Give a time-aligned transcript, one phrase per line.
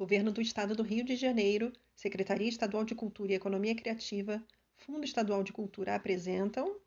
[0.00, 4.42] Governo do Estado do Rio de Janeiro, Secretaria Estadual de Cultura e Economia Criativa,
[4.74, 6.80] Fundo Estadual de Cultura apresentam.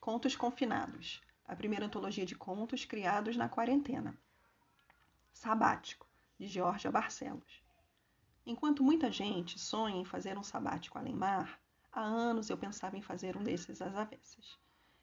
[0.00, 4.16] Contos Confinados, a primeira antologia de contos criados na quarentena.
[5.32, 6.06] Sabático,
[6.38, 7.64] de Georgia Barcelos.
[8.46, 13.36] Enquanto muita gente sonha em fazer um sabático além-mar, há anos eu pensava em fazer
[13.36, 14.56] um desses às avessas.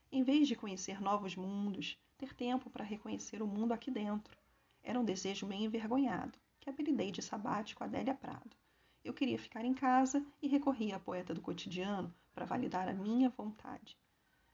[0.09, 4.37] Em vez de conhecer novos mundos, ter tempo para reconhecer o mundo aqui dentro.
[4.81, 8.55] Era um desejo meio envergonhado, que apelidei de sabático Adélia Prado.
[9.03, 13.29] Eu queria ficar em casa e recorri à poeta do cotidiano para validar a minha
[13.29, 13.97] vontade.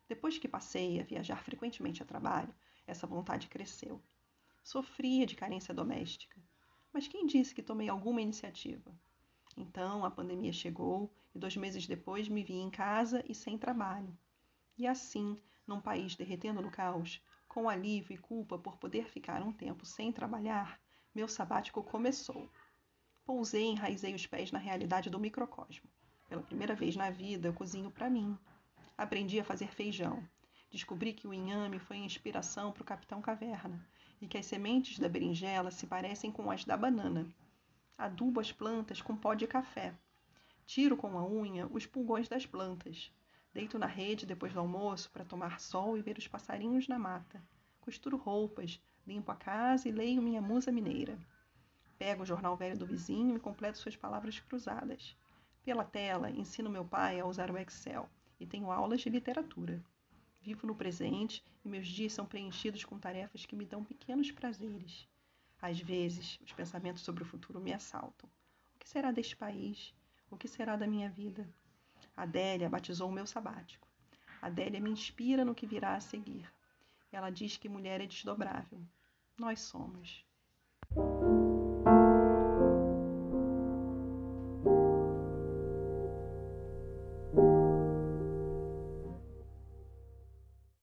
[0.07, 2.54] Depois que passei a viajar frequentemente a trabalho,
[2.88, 4.01] essa vontade cresceu.
[4.63, 6.41] Sofria de carência doméstica.
[6.91, 8.91] Mas quem disse que tomei alguma iniciativa?
[9.55, 14.18] Então a pandemia chegou e dois meses depois me vi em casa e sem trabalho.
[14.77, 19.54] E assim, num país derretendo no caos, com alívio e culpa por poder ficar um
[19.54, 20.80] tempo sem trabalhar,
[21.13, 22.49] meu sabático começou.
[23.24, 25.88] Pousei e enraizei os pés na realidade do microcosmo.
[26.27, 28.38] Pela primeira vez na vida, eu cozinho para mim.
[28.98, 30.27] Aprendi a fazer feijão.
[30.71, 33.87] Descobri que o inhame foi inspiração para o Capitão Caverna
[34.20, 37.32] e que as sementes da berinjela se parecem com as da banana.
[37.96, 39.93] Adubo as plantas com pó de café.
[40.65, 43.13] Tiro com a unha os pulgões das plantas.
[43.54, 47.40] Deito na rede depois do almoço para tomar sol e ver os passarinhos na mata.
[47.82, 51.20] Costuro roupas, limpo a casa e leio minha musa mineira.
[51.99, 55.15] Pego o jornal velho do vizinho e completo suas palavras cruzadas.
[55.63, 58.09] Pela tela, ensino meu pai a usar o Excel
[58.40, 59.84] e tenho aulas de literatura.
[60.41, 65.07] Vivo no presente e meus dias são preenchidos com tarefas que me dão pequenos prazeres.
[65.62, 68.29] Às vezes, os pensamentos sobre o futuro me assaltam.
[68.75, 69.94] O que será deste país?
[70.29, 71.47] O que será da minha vida?
[72.16, 73.88] Adélia batizou o meu sabático.
[74.41, 76.51] Adélia me inspira no que virá a seguir.
[77.12, 78.81] Ela diz que mulher é desdobrável.
[79.38, 80.25] Nós somos.